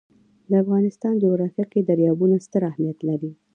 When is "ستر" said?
2.45-2.61